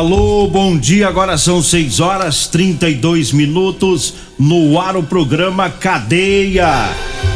[0.00, 1.08] Alô, bom dia.
[1.08, 4.14] Agora são 6 horas 32 minutos.
[4.38, 6.88] No ar o programa Cadeia.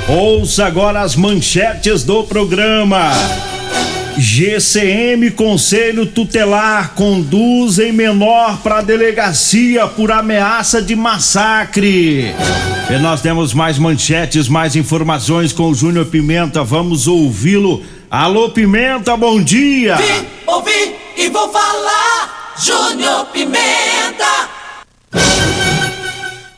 [0.08, 3.10] Ouça agora as manchetes do programa.
[4.16, 12.34] GCM Conselho Tutelar conduzem menor para delegacia por ameaça de massacre.
[12.88, 16.64] E nós temos mais manchetes, mais informações com o Júnior Pimenta.
[16.64, 17.82] Vamos ouvi-lo.
[18.10, 19.96] Alô, Pimenta, bom dia.
[19.96, 22.43] Vim, ouvi e vou falar.
[22.56, 24.48] Júnior Pimenta.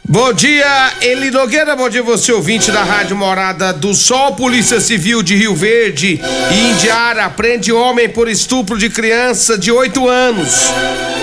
[0.08, 5.22] Bom dia, Eli Nogueira, bom dia você ouvinte da Rádio Morada do Sol, Polícia Civil
[5.22, 6.20] de Rio Verde
[6.52, 10.70] e Indiara prende homem por estupro de criança de 8 anos.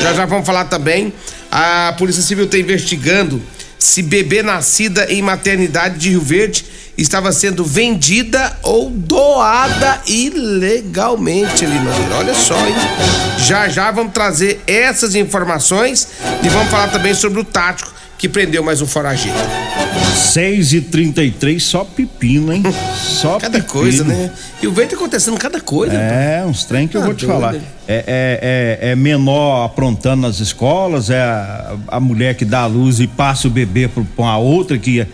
[0.01, 1.13] Já já vamos falar também,
[1.51, 3.41] a Polícia Civil está investigando
[3.77, 6.65] se bebê nascida em maternidade de Rio Verde
[6.97, 12.15] estava sendo vendida ou doada ilegalmente, Eli Nogueira.
[12.17, 12.75] Olha só, hein?
[13.39, 16.07] Já já vamos trazer essas informações
[16.43, 19.35] e vamos falar também sobre o tático que prendeu mais um foragido.
[20.15, 22.63] 6 e 33 só pepino, hein?
[22.95, 23.67] Só Cada pepino.
[23.81, 24.31] coisa, né?
[24.61, 25.93] E o vento tá acontecendo cada coisa.
[25.93, 27.39] É, uns trem que eu Tá vou te doido.
[27.41, 27.55] falar.
[27.55, 32.65] É, é, é, é menor aprontando nas escolas, é a, a mulher que dá a
[32.65, 35.05] luz e passa o bebê pra uma outra que.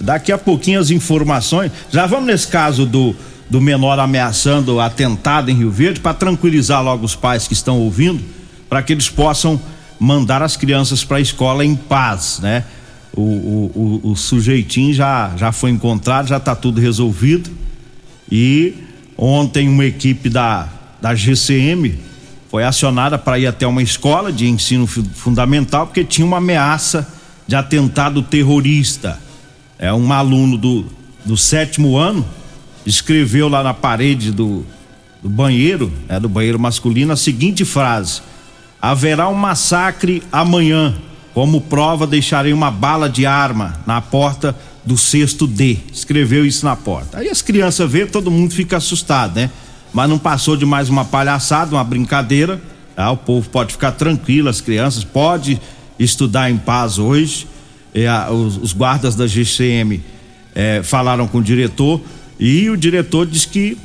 [0.00, 1.72] Daqui a pouquinho as informações.
[1.90, 3.14] Já vamos nesse caso do,
[3.48, 8.22] do menor ameaçando atentado em Rio Verde para tranquilizar logo os pais que estão ouvindo,
[8.68, 9.60] para que eles possam
[9.98, 12.64] mandar as crianças para a escola em paz, né?
[13.14, 17.50] O, o, o, o sujeitinho já, já foi encontrado, já está tudo resolvido.
[18.30, 18.74] E
[19.16, 20.68] ontem uma equipe da,
[21.00, 21.98] da GCM
[22.50, 27.08] foi acionada para ir até uma escola de ensino fu- fundamental porque tinha uma ameaça
[27.46, 29.18] de atentado terrorista.
[29.78, 30.86] É um aluno do,
[31.24, 32.24] do sétimo ano
[32.86, 34.64] escreveu lá na parede do,
[35.22, 38.22] do banheiro, é do banheiro masculino, a seguinte frase:
[38.80, 40.94] Haverá um massacre amanhã.
[41.34, 45.76] Como prova, deixarei uma bala de arma na porta do sexto D.
[45.92, 47.18] Escreveu isso na porta.
[47.18, 49.50] Aí as crianças vê, todo mundo fica assustado, né?
[49.92, 52.58] Mas não passou de mais uma palhaçada, uma brincadeira.
[52.96, 55.60] Ah, o povo pode ficar tranquilo, as crianças pode
[55.98, 57.46] estudar em paz hoje.
[57.96, 60.02] É, a- os, os guardas da GCM
[60.54, 62.00] é, falaram com o diretor
[62.38, 63.76] e o diretor disse que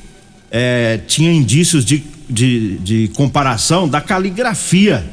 [0.51, 5.03] é, tinha indícios de, de, de comparação da caligrafia.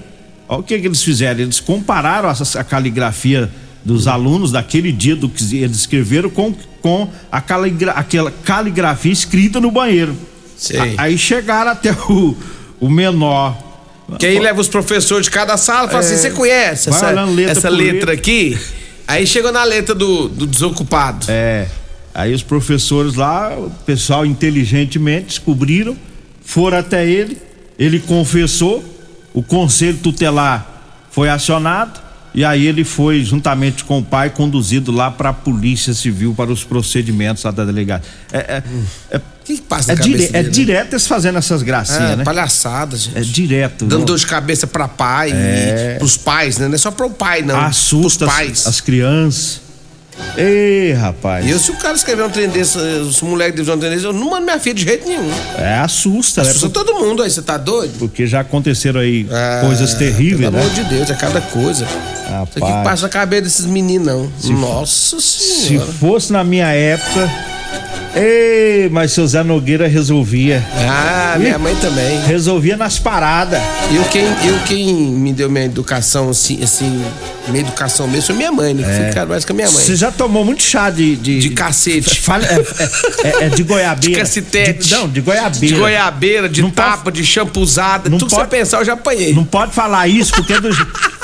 [0.48, 1.41] Olha o que, que eles fizeram.
[1.41, 3.48] Eles compararam essa, a caligrafia
[3.84, 9.60] dos alunos daquele dia do que eles escreveram com, com a caligra, aquela caligrafia escrita
[9.60, 10.16] no banheiro.
[10.76, 12.36] A- aí chegaram até o,
[12.80, 13.56] o menor.
[14.19, 16.92] Que aí leva os professores de cada sala e fala assim: você conhece É.
[16.92, 18.12] Essa, olhando letra essa por letra, letra.
[18.15, 18.59] aqui?
[19.09, 21.25] Aí chegou na letra do, do desocupado.
[21.31, 21.67] É.
[22.15, 25.97] Aí os professores lá, o pessoal inteligentemente descobriram,
[26.43, 27.39] foram até ele,
[27.79, 28.85] ele confessou,
[29.33, 31.99] o conselho tutelar foi acionado
[32.35, 36.53] e aí ele foi juntamente com o pai conduzido lá para a polícia civil para
[36.53, 38.05] os procedimentos lá da delegada.
[38.31, 38.63] É, é,
[39.11, 40.50] é, que, que passa é, na dire- é dele, né?
[40.50, 42.25] direto eles fazendo essas gracinhas, É, né?
[42.25, 43.16] palhaçada, gente.
[43.16, 43.84] É direto.
[43.86, 46.69] Dando dor de cabeça pra pai e pros pais, né?
[46.69, 47.59] Não é só pro pai, não.
[47.59, 48.66] assusta pros as, pais.
[48.66, 49.60] as crianças.
[50.36, 51.47] Ei, rapaz.
[51.47, 54.04] E eu, se o cara escrever um trem desse, os moleques de um trem desse,
[54.04, 55.31] eu não mando minha filha de jeito nenhum.
[55.56, 56.50] É, assusta, né?
[56.50, 57.97] Assusta todo mundo aí, você tá doido?
[58.00, 60.60] Porque já aconteceram aí Ah, coisas terríveis, Pelo né?
[60.60, 61.84] amor de Deus, é cada coisa.
[61.84, 62.84] Isso aqui Rapaz.
[62.84, 64.30] passa na cabeça desses meninos, não.
[64.59, 65.92] Nossa Se senhora.
[65.92, 67.30] fosse na minha época.
[68.15, 70.65] Ei, mas seu Zé Nogueira resolvia.
[70.89, 72.21] Ah, minha mãe também.
[72.27, 73.61] Resolvia nas paradas.
[73.95, 77.05] Eu quem, eu quem me deu minha educação, assim, assim,
[77.48, 79.09] minha educação mesmo foi minha mãe, né?
[79.09, 79.77] Que cara mais que a minha mãe.
[79.84, 81.15] Você já tomou muito chá de.
[81.16, 82.19] De, De cacete.
[82.21, 84.01] Fala- é, é- é- é de goiabeira.
[84.01, 84.89] De cacetete.
[84.89, 85.75] De- não, de goiabeira.
[85.75, 88.84] De goiabeira, de Não tapa, pode- de champuzada, Não tudo que pode- você pensar eu
[88.84, 89.33] já apanhei.
[89.34, 90.71] Não pode falar isso, porque do,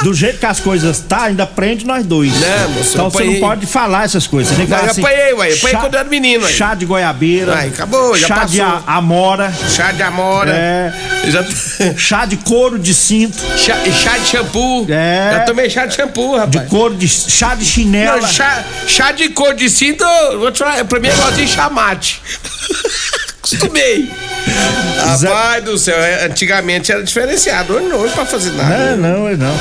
[0.03, 2.33] do jeito que as coisas tá, ainda prende nós dois.
[2.33, 4.51] Não, moço, eu então você não pode falar essas coisas.
[4.51, 6.09] Você tem que Não, falar eu assim, apanhei, ué, eu apanhei chá- quando eu era
[6.09, 6.53] menino, aí.
[6.53, 7.55] Chá de goiabeira.
[7.57, 8.83] Ai, acabou, já Chá de passou.
[8.87, 9.55] a- amora.
[9.69, 10.51] Chá de amora.
[10.53, 10.93] É.
[11.31, 11.45] Já...
[11.97, 13.37] Chá de couro de cinto.
[13.57, 14.87] chá, chá de shampoo.
[14.89, 15.31] É.
[15.35, 16.69] Já tomei chá de shampoo, De rapaz.
[16.69, 17.09] couro de.
[17.09, 18.21] chá de chinela.
[18.21, 20.05] Não, chá, chá de cor de cinto,
[20.39, 22.21] vou te falar, pra mim é igualzinho chamate.
[23.44, 24.11] Acostumei.
[24.96, 27.75] Rapaz do céu, é, antigamente era diferenciado.
[27.75, 28.96] Hoje não, hoje pra fazer nada.
[28.96, 29.55] Não, não, não.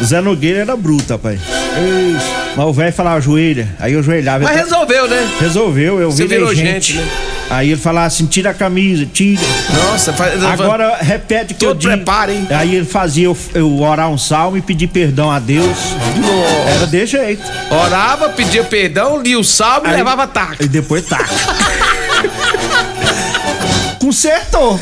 [0.00, 1.40] O Zé Nogueira era bruto, rapaz.
[1.76, 2.16] Ei,
[2.56, 4.44] Mas o velho falava ajoelha, aí eu ajoelhava.
[4.44, 5.30] Mas resolveu, né?
[5.40, 6.92] Resolveu, eu Você virei virou gente.
[6.92, 7.08] gente, né?
[7.50, 9.40] Aí ele falava assim, tira a camisa, tira.
[9.74, 11.92] Nossa, faz, Agora repete que eu digo.
[11.92, 12.46] preparo, hein?
[12.50, 15.76] Aí ele fazia eu, eu orar um salmo e pedir perdão a Deus.
[16.76, 17.42] Era de jeito.
[17.70, 20.62] orava, pedia perdão, lia o salmo e Aí- levava taca.
[20.64, 21.28] E depois taca.
[24.10, 24.78] Consertou.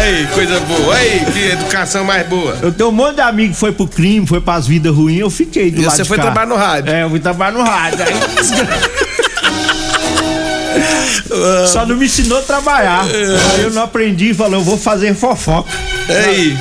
[0.00, 0.94] Aí, coisa boa.
[0.94, 2.56] Aí, que educação mais boa.
[2.62, 5.28] Eu tenho um monte de amigo que foi pro crime, foi pras vidas ruins, eu
[5.28, 6.22] fiquei do E lado você de foi cá.
[6.22, 6.94] trabalhar no rádio.
[6.94, 8.04] É, eu fui trabalhar no rádio.
[8.04, 8.14] Aí...
[11.66, 13.02] Só não me ensinou a trabalhar.
[13.02, 15.68] Aí eu não aprendi e falei, eu vou fazer fofoca.
[16.08, 16.56] Aí.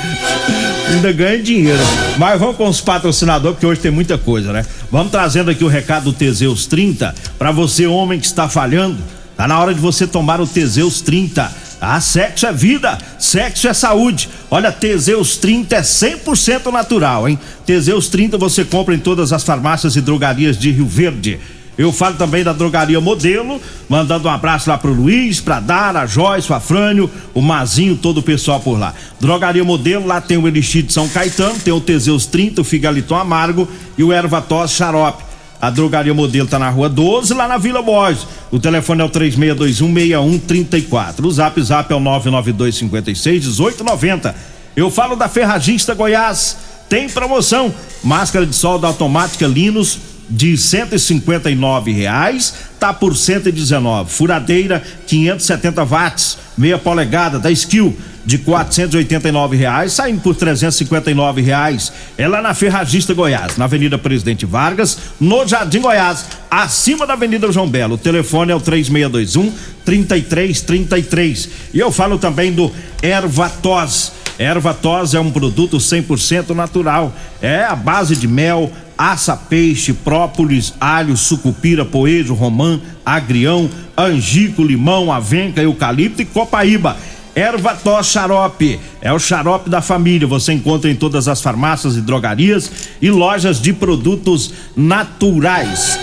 [0.89, 1.83] Ainda ganha dinheiro.
[2.17, 4.65] Mas vamos com os patrocinadores, porque hoje tem muita coisa, né?
[4.91, 8.97] Vamos trazendo aqui o recado do Teseus 30 para você, homem que está falhando.
[9.37, 11.66] Tá na hora de você tomar o Teseus 30.
[11.79, 14.29] Ah, sexo é vida, sexo é saúde.
[14.49, 17.39] Olha, Teseus 30 é 100% natural, hein?
[17.65, 21.39] Teseus 30 você compra em todas as farmácias e drogarias de Rio Verde.
[21.77, 26.51] Eu falo também da drogaria Modelo, mandando um abraço lá pro Luiz, pra Dara, Joyce,
[26.51, 28.95] o Afrânio, o Mazinho, todo o pessoal por lá.
[29.19, 33.15] Drogaria Modelo, lá tem o Elixir de São Caetano, tem o Teseus 30, o Figaliton
[33.15, 35.26] Amargo e o Ervatos Xarope.
[35.59, 38.27] A drogaria Modelo tá na rua 12, lá na Vila Borges.
[38.51, 41.25] O telefone é o 36216134.
[41.25, 44.35] O zap zap é o 992561890.
[44.75, 46.57] Eu falo da Ferragista Goiás.
[46.87, 47.73] Tem promoção.
[48.03, 49.97] Máscara de solda automática Linus
[50.29, 54.11] de 159 reais tá por 119.
[54.11, 57.95] Furadeira 570 watts, meia polegada da Skill
[58.27, 61.93] de 489 reais, saindo por 359 reais.
[62.17, 67.49] É lá na Ferragista Goiás, na Avenida Presidente Vargas, no Jardim Goiás, acima da Avenida
[67.53, 67.95] João Belo.
[67.95, 69.49] O telefone é o 3621
[69.85, 71.49] 3333.
[71.73, 72.69] E eu falo também do
[73.01, 74.11] Ervatos.
[74.37, 77.15] Ervatos é um produto 100% natural.
[77.41, 85.13] É a base de mel, aça, peixe, própolis, alho, sucupira, poejo, romã, agrião, angico, limão,
[85.13, 86.97] avenca, eucalipto e copaíba.
[87.37, 90.27] Ervatos Xarope é o xarope da família.
[90.27, 95.99] Você encontra em todas as farmácias e drogarias e lojas de produtos naturais.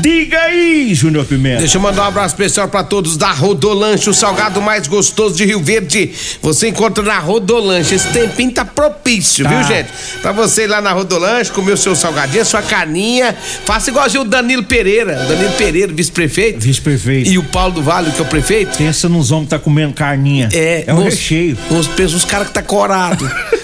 [0.00, 1.58] Diga aí, Júnior Pimenta.
[1.58, 5.44] Deixa eu mandar um abraço especial pra todos da Rodolanche, o salgado mais gostoso de
[5.44, 6.10] Rio Verde.
[6.40, 7.94] Você encontra na Rodolanche.
[7.94, 9.50] Esse tempinho tá propício, Tá.
[9.50, 9.88] viu, gente?
[10.22, 13.36] Pra você ir lá na Rodolanche, comer o seu salgadinho, a sua carninha.
[13.64, 15.22] Faça igualzinho o Danilo Pereira.
[15.24, 16.60] O Danilo Pereira, vice-prefeito.
[16.60, 17.28] Vice-prefeito.
[17.30, 18.78] E o Paulo do Vale, que é o prefeito.
[18.78, 20.48] Pensa nos homens que tá comendo carninha.
[20.52, 21.58] É, é um moço, recheio.
[21.70, 23.30] Os, os caras que tá corado.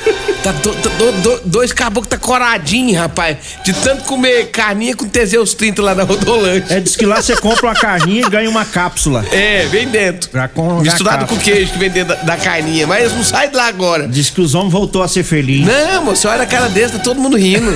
[0.53, 3.37] tá do- do- do- dois caboclos tá coradinho, rapaz.
[3.65, 6.67] De tanto comer carninha com Teseus 30 lá na Rodolanche.
[6.73, 9.25] É, diz que lá você compra uma carninha e ganha uma cápsula.
[9.33, 10.31] É, vem dentro.
[10.33, 12.87] Já com- Misturado com queijo que vem dentro da, da carninha.
[12.87, 14.07] Mas não sai de lá agora.
[14.09, 15.67] Diz que os homens voltou a ser felizes.
[15.67, 17.73] Não, moço, olha a cara desse, tá todo mundo rindo.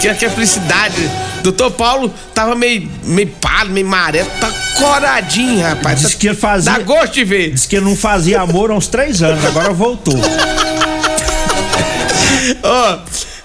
[0.00, 1.10] que, que é felicidade.
[1.42, 4.28] Doutor Paulo tava meio, meio pálido, meio marelo.
[4.40, 6.00] Tá coradinho, rapaz.
[6.00, 7.50] Diz Tá- que ele fazia- Dá gosto de ver.
[7.52, 10.14] Diz que ele não fazia amor há uns três anos, agora voltou.
[12.62, 12.98] Ó,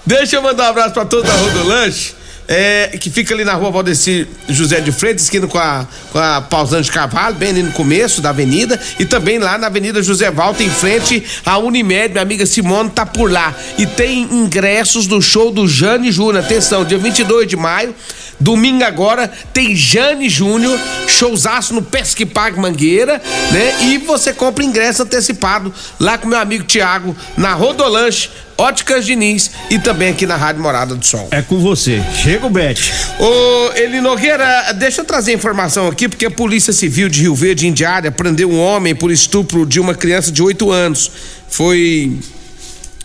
[0.04, 2.18] deixa eu mandar um abraço pra todos da Rodolanche.
[2.50, 6.40] É, que fica ali na rua Valdeci José de Freitas, esquina com a, com a
[6.40, 8.80] Pausante Cavalo, bem ali no começo da avenida.
[8.98, 13.04] E também lá na Avenida José Valta, em frente à Unimed, minha amiga Simone tá
[13.04, 13.54] por lá.
[13.76, 16.42] E tem ingressos do show do Jane Júnior.
[16.42, 17.94] Atenção, dia 22 de maio,
[18.40, 23.20] domingo agora, tem Jane Júnior, showzaço no Pesque Parque Mangueira,
[23.52, 23.76] né?
[23.82, 25.70] E você compra ingresso antecipado
[26.00, 28.30] lá com meu amigo Tiago, na Rodolanche.
[28.60, 31.28] Óticas Diniz e também aqui na Rádio Morada do Sol.
[31.30, 32.02] É com você.
[32.12, 32.92] Chega o Bete.
[33.20, 37.68] Ô, Eli Nogueira, deixa eu trazer informação aqui, porque a Polícia Civil de Rio Verde,
[37.68, 41.08] Indiária, prendeu um homem por estupro de uma criança de 8 anos.
[41.48, 42.18] Foi.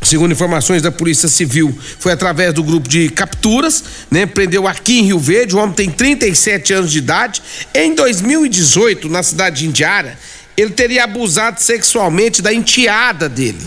[0.01, 4.25] Segundo informações da Polícia Civil, foi através do grupo de capturas, né?
[4.25, 7.41] Prendeu aqui em Rio Verde, o homem tem 37 anos de idade.
[7.75, 10.17] Em 2018, na cidade de Indiara,
[10.57, 13.61] ele teria abusado sexualmente da enteada dele.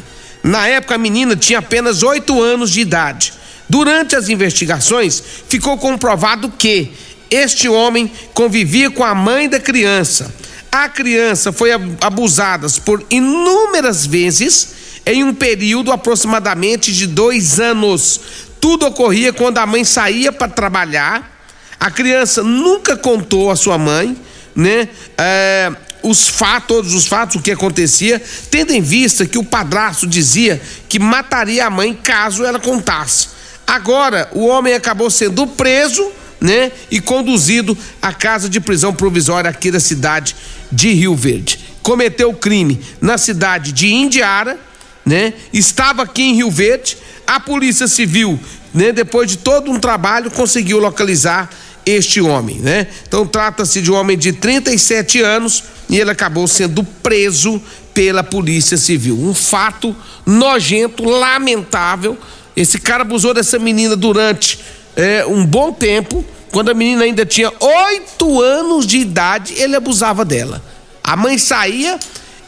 [0.47, 3.33] Na época, a menina tinha apenas 8 anos de idade.
[3.69, 6.93] Durante as investigações, ficou comprovado que
[7.29, 10.33] este homem convivia com a mãe da criança.
[10.71, 14.69] A criança foi ab- abusada por inúmeras vezes
[15.05, 18.21] em um período aproximadamente de dois anos.
[18.61, 21.33] Tudo ocorria quando a mãe saía para trabalhar.
[21.81, 24.17] A criança nunca contou à sua mãe,
[24.55, 24.88] né?
[25.19, 25.73] É,
[26.03, 30.61] os fatos, todos os fatos, o que acontecia, tendo em vista que o padrasto dizia
[30.88, 33.29] que mataria a mãe caso ela contasse.
[33.67, 36.11] Agora, o homem acabou sendo preso,
[36.41, 36.71] né?
[36.91, 40.37] E conduzido à casa de prisão provisória aqui da cidade
[40.71, 41.61] de Rio Verde.
[41.83, 44.59] cometeu o crime na cidade de Indiara,
[45.05, 45.33] né?
[45.53, 46.99] Estava aqui em Rio Verde.
[47.26, 48.38] A Polícia Civil,
[48.75, 51.49] né, depois de todo um trabalho, conseguiu localizar
[51.85, 52.88] este homem, né?
[53.07, 57.61] Então trata-se de um homem de 37 anos e ele acabou sendo preso
[57.95, 59.19] pela Polícia Civil.
[59.19, 62.19] Um fato nojento, lamentável.
[62.57, 64.59] Esse cara abusou dessa menina durante
[64.97, 66.25] é, um bom tempo.
[66.50, 70.62] Quando a menina ainda tinha oito anos de idade, ele abusava dela.
[71.05, 71.99] A mãe saía,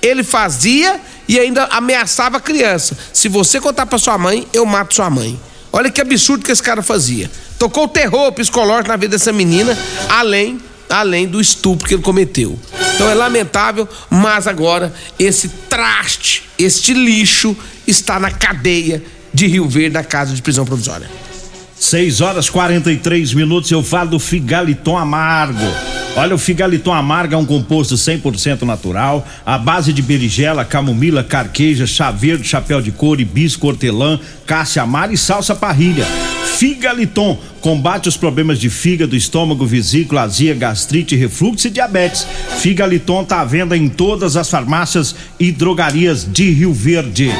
[0.02, 2.96] ele fazia e ainda ameaçava a criança.
[3.12, 5.38] Se você contar para sua mãe, eu mato sua mãe.
[5.72, 7.30] Olha que absurdo que esse cara fazia.
[7.58, 9.76] Tocou terror psicológico na vida dessa menina,
[10.08, 12.58] além além do estupro que ele cometeu.
[12.98, 19.00] Então é lamentável, mas agora esse traste, este lixo está na cadeia
[19.32, 21.08] de Rio Verde, na casa de prisão provisória.
[21.78, 25.62] 6 horas 43 minutos, eu falo do Figaliton Amargo.
[26.16, 31.86] Olha, o Figaliton Amargo é um composto 100% natural, à base de berigela, camomila, carqueja,
[31.86, 36.04] chá verde, chapéu de couro, hibisco, hortelã, cássia amara e salsa parrilha.
[36.56, 42.26] Figaliton combate os problemas de fígado, estômago, vesícula, azia, gastrite, refluxo e diabetes.
[42.58, 47.30] Figaliton tá à venda em todas as farmácias e drogarias de Rio Verde.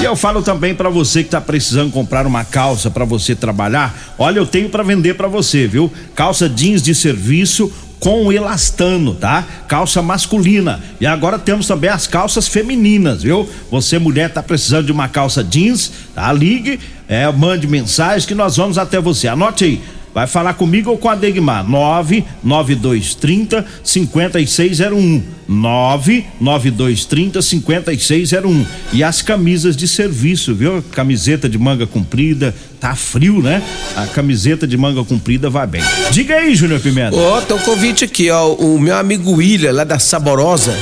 [0.00, 4.14] E eu falo também para você que tá precisando comprar uma calça para você trabalhar.
[4.18, 5.90] Olha, eu tenho para vender para você, viu?
[6.14, 9.44] Calça jeans de serviço com elastano, tá?
[9.66, 10.82] Calça masculina.
[11.00, 13.48] E agora temos também as calças femininas, viu?
[13.70, 16.32] Você mulher tá precisando de uma calça jeans, tá?
[16.32, 19.28] Ligue, é, mande mensagem que nós vamos até você.
[19.28, 19.82] Anote aí.
[20.14, 21.68] Vai falar comigo ou com a Degmar?
[21.68, 25.22] 99230 5601.
[25.48, 28.64] 99230 5601.
[28.92, 30.80] E as camisas de serviço, viu?
[30.92, 33.60] Camiseta de manga comprida, tá frio, né?
[33.96, 35.82] A camiseta de manga comprida vai bem.
[36.12, 37.16] Diga aí, Júnior Pimenta.
[37.16, 38.52] Ó, oh, tem um convite aqui, ó.
[38.52, 40.72] O meu amigo William, lá da Saborosa,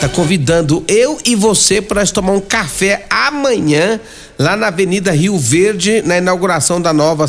[0.00, 3.98] tá convidando eu e você para nós tomar um café amanhã
[4.38, 7.26] lá na Avenida Rio Verde, na inauguração da nova,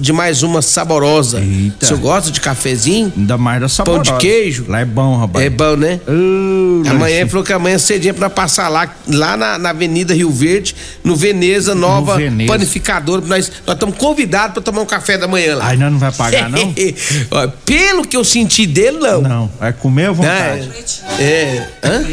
[0.00, 1.40] de mais uma saborosa.
[1.40, 1.86] Eita.
[1.86, 3.12] Você gosta de cafezinho?
[3.16, 4.10] Ainda mais da saborosa.
[4.10, 4.66] Pão de queijo?
[4.68, 5.44] Lá é bom, rapaz.
[5.44, 6.00] É bom, né?
[6.06, 10.74] Uh, amanhã falou que amanhã cedinha pra passar lá, lá na, na Avenida Rio Verde,
[11.02, 12.52] no Veneza, nova no Veneza.
[12.52, 13.24] panificadora.
[13.26, 15.68] Nós estamos convidados para tomar um café da manhã lá.
[15.68, 16.74] Aí não vai pagar, não?
[17.64, 19.22] Pelo que eu senti dele, não.
[19.22, 20.70] Não, vai comer à vontade.
[21.18, 21.22] É.
[21.22, 21.68] é.
[21.82, 22.04] Hã?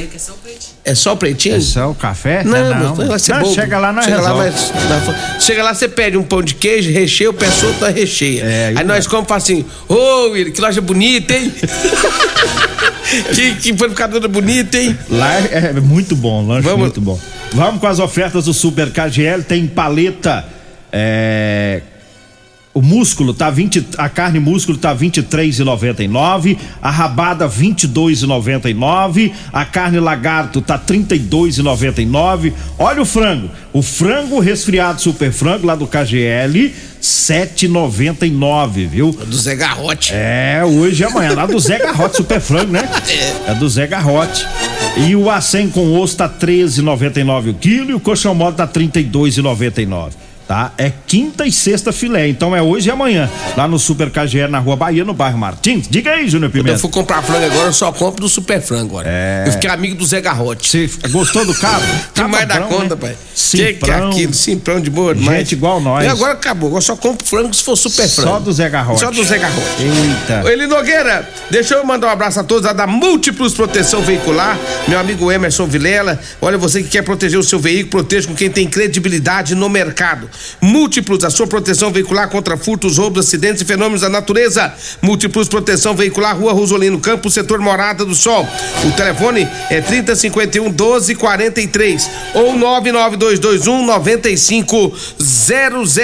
[0.84, 1.56] É só o pretinho?
[1.56, 2.44] É só o café?
[2.44, 2.96] Não, não.
[2.96, 3.08] não.
[3.08, 4.72] Não chega lá, nós chega lá, mas,
[5.40, 8.44] chega lá, você pede um pão de queijo, recheio, o pessoa tá recheia.
[8.44, 11.52] É, aí nós comemos assim, ô, oh, que loja bonita, hein?
[13.36, 14.98] que, que panificadora bonita, hein?
[15.10, 16.80] Lá é, é muito bom, lanche Vamos.
[16.80, 17.20] muito bom.
[17.54, 20.46] Vamos com as ofertas do Super KGL, tem paleta,
[20.92, 21.82] é
[22.78, 30.62] o músculo tá 20, a carne músculo tá 23,99, a rabada 22,99, a carne lagarto
[30.62, 32.54] tá 32,99.
[32.78, 39.12] Olha o frango, o frango resfriado super frango lá do KGL 7,99, viu?
[39.12, 40.12] Do Zé Garrote.
[40.14, 42.88] É, hoje e amanhã lá do Zé Garrote super frango, né?
[43.48, 43.54] É.
[43.54, 44.46] é do Zé Garrote.
[44.98, 50.27] E o A100 com osso tá 13,99 o quilo e o colchão mole tá 32,99
[50.48, 50.72] tá?
[50.78, 54.60] É quinta e sexta filé, então é hoje e amanhã, lá no Super KGR na
[54.60, 55.88] Rua Bahia, no bairro Martins.
[55.90, 56.72] Diga aí, Júnior Pimenta.
[56.72, 59.10] eu for comprar frango agora, eu só compro do Super Frango agora.
[59.10, 59.44] É...
[59.48, 60.70] Eu fiquei amigo do Zé Garrote.
[60.70, 61.84] Você gostou do cabo?
[62.16, 63.02] Demais da conta, né?
[63.02, 63.18] pai.
[63.36, 63.68] Simprão.
[63.68, 64.34] Que, que é aquilo?
[64.34, 65.40] Simprão de boa demais.
[65.40, 66.06] Gente igual nós.
[66.06, 68.30] E agora acabou, eu só compro frango se for Super Frango.
[68.30, 69.00] Só do Zé Garrote.
[69.00, 69.68] Só do Zé Garrote.
[69.80, 70.52] Eita.
[70.52, 75.00] Ele Nogueira, deixa eu mandar um abraço a todos lá da Múltiplos Proteção Veicular, meu
[75.00, 76.20] amigo Emerson Vilela.
[76.42, 80.30] Olha, você que quer proteger o seu veículo, proteja com quem tem credibilidade no mercado.
[80.62, 84.74] Múltiplos a sua proteção veicular contra furtos, roubos, acidentes e fenômenos da natureza.
[85.02, 88.48] Múltiplos Proteção Veicular, Rua Rosolino Campos, setor Morada do Sol.
[88.86, 95.98] O telefone é 3051 1243 ou 99221 9500.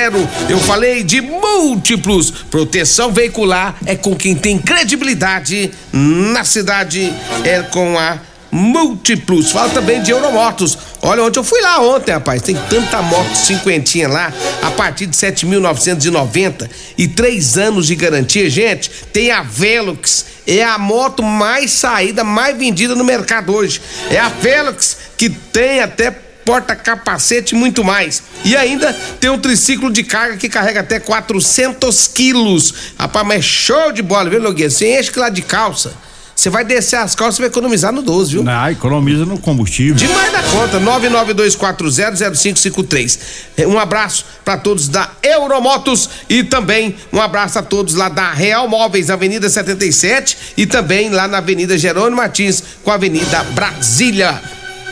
[0.50, 2.32] Eu falei de múltiplos.
[2.32, 7.14] Proteção veicular é com quem tem credibilidade na cidade,
[7.44, 8.20] é com a
[8.54, 9.50] Múltiplos.
[9.50, 10.78] Fala também de Euromotos.
[11.02, 12.40] Olha, ontem eu fui lá ontem, rapaz.
[12.44, 14.32] Tem tanta moto cinquentinha lá,
[14.62, 18.48] a partir de 7.990 e três anos de garantia.
[18.52, 20.26] Gente, tem a Velox.
[20.46, 23.82] É a moto mais saída, mais vendida no mercado hoje.
[24.12, 28.22] É a Velox que tem até porta-capacete e muito mais.
[28.46, 32.74] E ainda tem um triciclo de carga que carrega até 400 quilos.
[33.00, 34.70] Rapaz, mas show de bola, viu, Nogueira?
[34.70, 38.32] Você enche lá de calça Você vai descer as calças e vai economizar no 12,
[38.32, 38.44] viu?
[38.48, 39.96] Ah, economiza no combustível.
[39.96, 43.20] Demais da conta, 992400553.
[43.58, 48.32] É, Um abraço para todos da Euromotos e também um abraço a todos lá da
[48.32, 54.42] Real Móveis, Avenida 77 e também lá na Avenida Jerônimo Martins com a Avenida Brasília.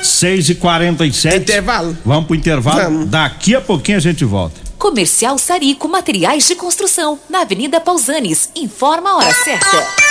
[0.03, 1.97] 6 e 47 Intervalo.
[2.05, 2.81] Vamos pro intervalo.
[2.81, 3.09] Vamos.
[3.09, 4.59] Daqui a pouquinho a gente volta.
[4.77, 8.49] Comercial Sarico Materiais de Construção, na Avenida Pausanes.
[8.55, 10.10] Informa a hora certa.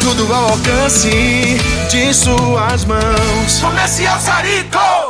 [0.00, 1.58] tudo ao alcance
[1.90, 3.60] de suas mãos.
[3.60, 5.09] Comercial Sarico.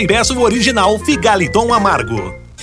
[0.01, 2.40] e peça o original Figaliton Amargo.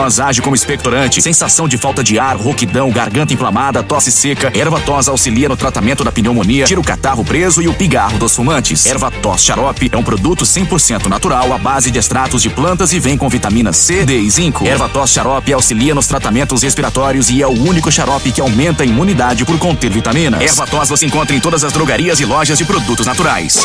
[0.00, 1.20] age como expectorante.
[1.20, 4.50] Sensação de falta de ar, rouquidão, garganta inflamada, tosse seca.
[4.54, 8.34] Erva tos auxilia no tratamento da pneumonia, tira o catarro preso e o pigarro dos
[8.34, 8.86] fumantes.
[8.86, 12.98] Erva tos xarope é um produto 100% natural à base de extratos de plantas e
[12.98, 14.66] vem com vitamina C, D e zinco.
[14.66, 18.86] Erva tos xarope auxilia nos tratamentos respiratórios e é o único xarope que aumenta a
[18.86, 20.40] imunidade por conter vitaminas.
[20.40, 23.58] Erva tos você encontra em todas as drogarias e lojas de produtos naturais.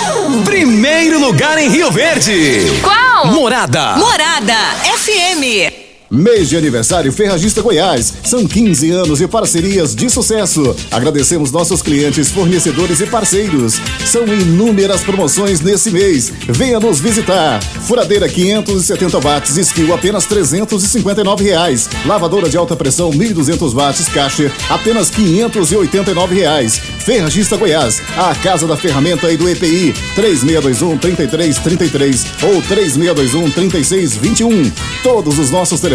[0.43, 2.79] Primeiro lugar em Rio Verde.
[2.81, 3.27] Qual?
[3.27, 3.95] Morada.
[3.97, 4.55] Morada
[4.97, 5.84] FM.
[6.09, 8.13] Mês de aniversário Ferragista Goiás.
[8.23, 10.75] São 15 anos de parcerias de sucesso.
[10.91, 13.81] Agradecemos nossos clientes, fornecedores e parceiros.
[14.05, 16.31] São inúmeras promoções nesse mês.
[16.47, 17.59] Venha nos visitar.
[17.87, 21.89] Furadeira 570 watts, skill apenas 359 reais.
[22.05, 26.79] Lavadora de alta pressão 1200 watts, caixa apenas 589 reais.
[26.99, 29.93] Ferragista Goiás, a casa da ferramenta e do EPI.
[30.15, 34.71] 3621 3333 ou 3621 3621.
[35.01, 35.94] Todos os nossos telefones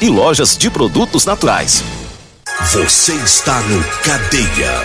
[0.00, 1.82] e lojas de produtos naturais.
[2.72, 4.84] Você está no Cadeia.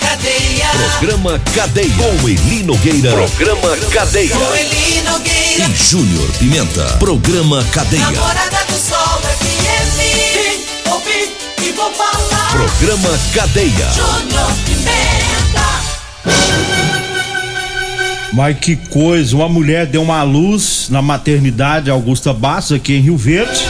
[0.00, 0.70] Cadeia.
[0.70, 1.90] Programa Cadeia.
[1.96, 3.10] Com Eli Nogueira.
[3.12, 4.36] Programa Cadeia.
[4.36, 5.64] Com Eli Nogueira.
[5.64, 6.84] E Júnior Pimenta.
[6.98, 8.10] Programa Cadeia.
[8.10, 9.96] Namorada do Sol FM.
[9.96, 12.50] Vim, ouvi e vou falar.
[12.52, 13.90] Programa Cadeia.
[13.92, 14.92] Júnior Pimenta.
[18.32, 23.16] Mas que coisa, uma mulher deu uma luz na maternidade Augusta Bastos, aqui em Rio
[23.16, 23.60] Verde.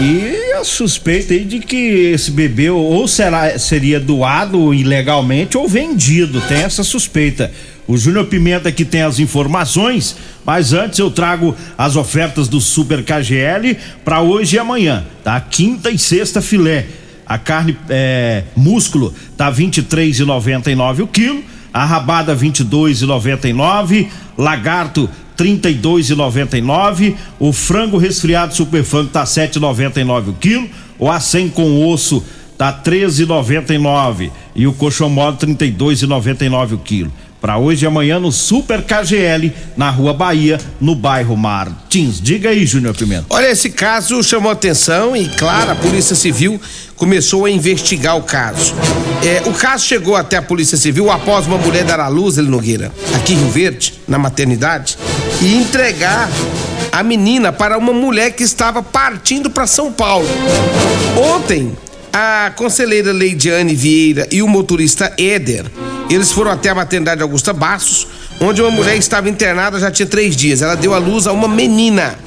[0.00, 6.40] E a suspeita aí de que esse bebê ou será, seria doado ilegalmente ou vendido.
[6.42, 7.52] Tem essa suspeita.
[7.86, 13.04] O Júnior Pimenta que tem as informações, mas antes eu trago as ofertas do Super
[13.04, 15.38] KGL para hoje e amanhã, tá?
[15.38, 16.86] Quinta e sexta filé.
[17.26, 27.96] A carne é, músculo tá 23,99 o quilo, a rabada 22,99, lagarto 32,99, o frango
[27.96, 32.22] resfriado super frango tá 7,99 o quilo, o acém com osso
[32.58, 37.12] tá 13,99 e o coxão mole 32,99 o quilo.
[37.42, 42.20] Para hoje e amanhã no Super KGL, na Rua Bahia, no bairro Martins.
[42.20, 43.26] Diga aí, Júnior Pimenta.
[43.30, 46.60] Olha, esse caso chamou atenção e, claro, a Polícia Civil
[46.94, 48.72] começou a investigar o caso.
[49.24, 52.48] É, o caso chegou até a Polícia Civil após uma mulher dar à luz, ele
[52.48, 54.96] Nogueira, aqui em Rio Verde, na maternidade,
[55.40, 56.30] e entregar
[56.92, 60.28] a menina para uma mulher que estava partindo para São Paulo.
[61.34, 61.72] Ontem,
[62.12, 65.64] a conselheira Leidiane Vieira e o motorista Éder,
[66.14, 68.06] eles foram até a maternidade Augusta Bastos,
[68.40, 70.62] onde uma mulher estava internada já tinha três dias.
[70.62, 72.18] Ela deu à luz a uma menina.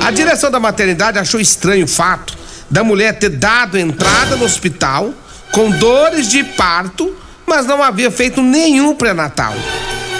[0.00, 2.36] A direção da maternidade achou estranho o fato
[2.70, 5.12] da mulher ter dado entrada no hospital
[5.52, 7.14] com dores de parto,
[7.46, 9.54] mas não havia feito nenhum pré-natal.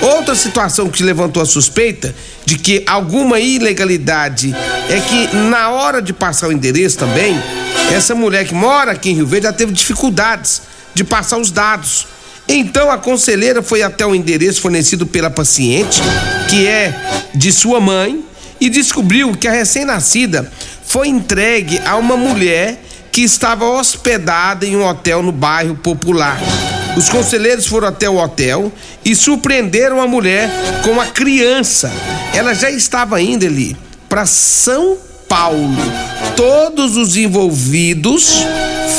[0.01, 4.55] Outra situação que levantou a suspeita de que alguma ilegalidade
[4.89, 7.37] é que na hora de passar o endereço também,
[7.93, 10.63] essa mulher que mora aqui em Rio Verde já teve dificuldades
[10.95, 12.07] de passar os dados.
[12.49, 16.01] Então a conselheira foi até o endereço fornecido pela paciente,
[16.49, 16.95] que é
[17.35, 18.25] de sua mãe,
[18.59, 20.51] e descobriu que a recém-nascida
[20.85, 22.83] foi entregue a uma mulher
[23.13, 26.41] que estava hospedada em um hotel no bairro Popular.
[26.97, 28.73] Os conselheiros foram até o hotel
[29.05, 30.51] e surpreenderam a mulher
[30.83, 31.93] com a criança.
[32.35, 33.77] Ela já estava indo ali
[34.09, 34.97] para São
[35.29, 35.77] Paulo.
[36.35, 38.45] Todos os envolvidos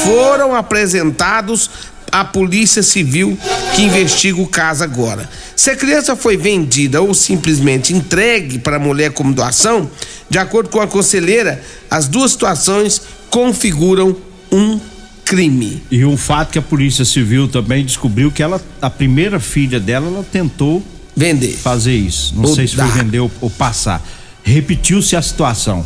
[0.03, 1.69] foram apresentados
[2.11, 3.37] à Polícia Civil
[3.75, 5.29] que investiga o caso agora.
[5.55, 9.89] Se a criança foi vendida ou simplesmente entregue para a mulher como doação,
[10.29, 14.15] de acordo com a conselheira, as duas situações configuram
[14.51, 14.79] um
[15.25, 15.83] crime.
[15.91, 20.07] E um fato que a Polícia Civil também descobriu que ela, a primeira filha dela,
[20.07, 20.83] ela tentou
[21.15, 22.33] vender, fazer isso.
[22.35, 24.03] Não Ou sei se foi vender ou, ou passar.
[24.43, 25.85] Repetiu-se a situação,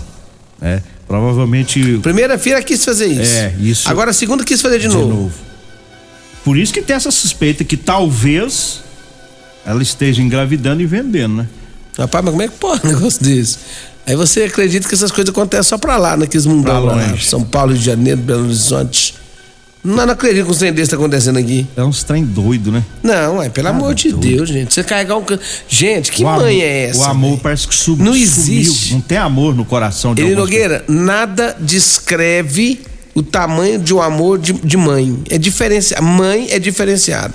[0.62, 0.82] né?
[1.08, 2.00] Provavelmente.
[2.02, 3.36] Primeira filha quis fazer isso.
[3.36, 3.90] É, isso.
[3.90, 5.32] Agora a segunda quis fazer de, novo.
[6.43, 8.82] Por isso que tem essa suspeita que talvez
[9.65, 11.47] ela esteja engravidando e vendendo, né?
[11.97, 13.58] Rapaz, mas como é que pode um negócio desse?
[14.06, 17.23] Aí você acredita que essas coisas acontecem só pra lá, naqueles mundão Pra lá, longe.
[17.25, 19.15] São Paulo, Rio de Janeiro, Belo Horizonte.
[19.82, 21.67] Não, não acredito que um trem desse tá acontecendo aqui.
[21.75, 22.84] É uns trem doido, né?
[23.01, 24.73] Não, é pelo amor de Deus, gente.
[24.73, 25.23] Você carregar um.
[25.67, 26.99] Gente, que O mãe amor- é essa?
[26.99, 27.41] O amor velho?
[27.41, 28.06] parece que sumiu.
[28.06, 28.93] Não existe.
[28.93, 32.82] Não tem amor no coração de algumas Nogueira, nada descreve
[33.15, 35.21] o tamanho de um amor de, de mãe.
[35.30, 36.04] É diferenciado.
[36.04, 37.34] Mãe é diferenciado.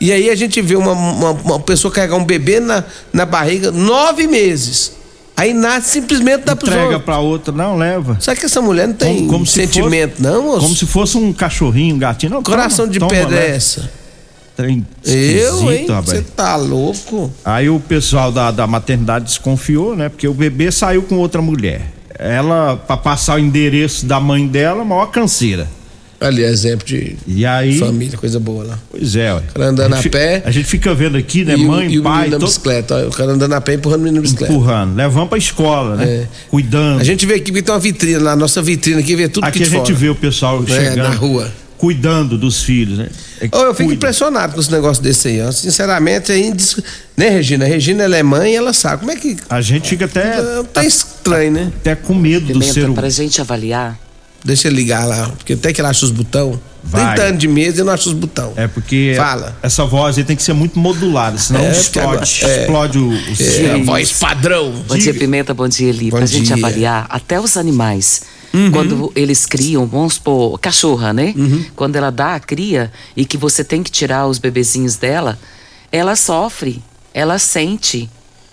[0.00, 3.70] E aí a gente vê uma, uma, uma pessoa carregar um bebê na, na barriga
[3.72, 4.92] nove meses.
[5.36, 8.16] Aí nasce simplesmente dá pros Entrega pra outra, não leva.
[8.20, 10.60] Sabe que essa mulher não tem Como- como se sentimento, fosse- não, moço?
[10.60, 12.32] Como se fosse um cachorrinho, um gatinho.
[12.32, 13.88] Não, Coração toma, de toma, pedra é essa?
[15.04, 15.86] Eu, hein?
[16.04, 17.32] Você tá louco?
[17.44, 20.08] Aí o pessoal da, da maternidade desconfiou, né?
[20.08, 21.82] Porque o bebê saiu com outra mulher.
[22.18, 25.68] Ela, pra passar o endereço da mãe dela, maior canseira.
[26.20, 27.78] Ali, exemplo de E aí.
[27.78, 28.78] família, coisa boa lá.
[28.90, 29.40] Pois é, ué.
[29.50, 30.42] O cara andando a a pé.
[30.44, 31.54] A gente fica vendo aqui, né?
[31.54, 32.96] o- mãe, o pai, na todo bicicleta.
[32.96, 34.52] ó, O cara andando a pé empurrando o menino na bicicleta.
[34.52, 34.96] empurrando.
[34.96, 36.04] Levando pra escola, né?
[36.04, 36.26] É.
[36.50, 37.00] Cuidando.
[37.00, 39.64] A gente vê aqui, tem uma vitrine lá, nossa vitrine aqui, vê tudo Aqui que
[39.64, 39.94] a gente fora.
[39.94, 40.96] vê o pessoal É, chegando.
[41.08, 41.52] na rua.
[41.76, 43.06] Cuidando dos filhos, né?
[43.40, 43.94] É, eu fico cuida.
[43.94, 45.50] impressionado com esse negócio desse aí, ó.
[45.52, 46.76] Sinceramente, é indis...
[47.16, 47.64] né, Regina?
[47.64, 49.00] A Regina ela é mãe e ela sabe.
[49.00, 49.36] Como é que.
[49.48, 50.36] A gente fica até.
[50.72, 51.72] Tá estranho, né?
[51.80, 52.94] Até com medo do Pimenta, ser humano.
[52.94, 53.98] pra gente avaliar,
[54.44, 56.60] Deixa eu ligar lá, porque até que ela acha os botão.
[56.84, 57.14] Vai.
[57.16, 58.52] 30 anos de mesa e não acha os botão.
[58.56, 59.56] É porque Fala.
[59.60, 62.60] essa voz aí tem que ser muito modulada, senão É, explode, é.
[62.60, 64.72] explode o, o É, a voz padrão.
[64.86, 66.08] Bom dia, Pimenta, bom dia, Eli.
[66.10, 66.54] Bom pra gente dia.
[66.56, 68.22] avaliar, até os animais,
[68.54, 68.70] Uhum.
[68.70, 71.34] quando eles criam, vamos supor, cachorra, né?
[71.36, 71.64] Uhum.
[71.76, 75.38] Quando ela dá a cria e que você tem que tirar os bebezinhos dela,
[75.92, 76.82] ela sofre,
[77.12, 78.08] ela sente,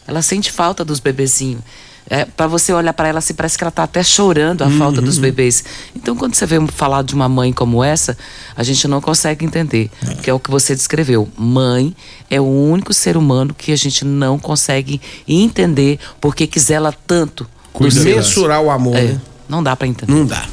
[0.07, 1.61] ela sente falta dos bebezinhos.
[2.07, 4.99] É, para você olhar para ela, assim, parece que ela tá até chorando a falta
[4.99, 5.05] Uhum.
[5.05, 5.63] dos bebês.
[5.95, 8.15] Então, quando você vê falar de uma mãe como essa,
[8.55, 9.89] a gente não consegue entender.
[10.21, 11.27] Que é o que você descreveu.
[11.35, 11.95] Mãe
[12.29, 17.47] é o único ser humano que a gente não consegue entender porque quis ela tanto.
[18.17, 19.21] Mensurar o amor, É, né?
[19.47, 20.11] Não dá para entender.
[20.11, 20.43] Não dá.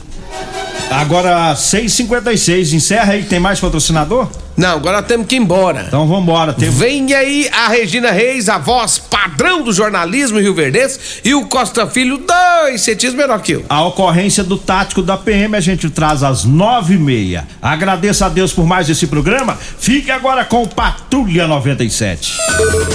[0.91, 4.29] Agora, 6h56, encerra aí, tem mais patrocinador?
[4.57, 5.85] Não, agora temos que ir embora.
[5.89, 6.53] Então vambora.
[6.53, 6.69] Tem...
[6.69, 11.87] Vem aí a Regina Reis, a voz padrão do jornalismo Rio Verdense, e o Costa
[11.87, 13.65] Filho, dois centímetros menor que eu.
[13.69, 17.49] A ocorrência do tático da PM a gente traz às nove e meia.
[17.63, 19.59] Agradeço a Deus por mais esse programa.
[19.79, 22.37] Fique agora com Patrulha 97.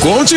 [0.01, 0.27] Continue.